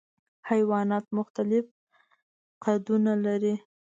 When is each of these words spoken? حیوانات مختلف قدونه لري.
حیوانات 0.49 1.05
مختلف 1.17 1.65
قدونه 2.63 3.13
لري. 3.25 3.55